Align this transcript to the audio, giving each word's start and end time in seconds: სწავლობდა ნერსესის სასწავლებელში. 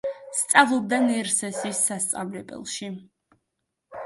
სწავლობდა 0.37 0.97
ნერსესის 1.03 1.83
სასწავლებელში. 1.91 2.91